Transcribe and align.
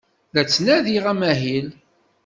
La 0.33 0.41
ttnadiɣ 0.43 1.05
amahil. 1.11 1.67